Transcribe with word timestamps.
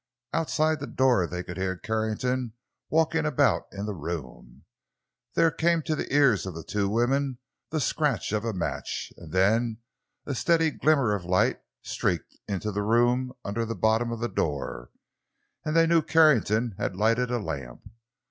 Outside 0.33 0.79
the 0.79 0.87
door 0.87 1.27
they 1.27 1.43
could 1.43 1.57
hear 1.57 1.75
Carrington 1.77 2.53
walking 2.89 3.23
about 3.23 3.67
in 3.71 3.85
the 3.85 3.93
room. 3.93 4.65
There 5.35 5.51
came 5.51 5.83
to 5.83 5.95
the 5.95 6.11
ears 6.11 6.47
of 6.47 6.55
the 6.55 6.63
two 6.63 6.89
women 6.89 7.37
the 7.69 7.79
scratch 7.79 8.31
of 8.31 8.43
a 8.43 8.51
match, 8.51 9.13
and 9.15 9.31
then 9.31 9.77
a 10.25 10.33
steady 10.33 10.71
glimmer 10.71 11.13
of 11.13 11.23
light 11.23 11.59
streaked 11.83 12.35
into 12.47 12.71
the 12.71 12.81
room 12.81 13.33
from 13.43 13.67
the 13.67 13.75
bottom 13.75 14.11
of 14.11 14.19
the 14.19 14.27
door, 14.27 14.89
and 15.63 15.75
they 15.75 15.85
knew 15.85 16.01
Carrington 16.01 16.73
had 16.79 16.95
lighted 16.95 17.29
a 17.29 17.37
lamp. 17.37 17.87